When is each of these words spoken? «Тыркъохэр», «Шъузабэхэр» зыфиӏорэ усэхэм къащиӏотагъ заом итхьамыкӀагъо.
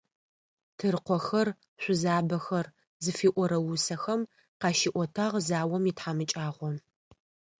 «Тыркъохэр», 0.77 1.47
«Шъузабэхэр» 1.81 2.65
зыфиӏорэ 3.03 3.57
усэхэм 3.69 4.21
къащиӏотагъ 4.61 5.37
заом 5.47 5.83
итхьамыкӀагъо. 5.89 6.69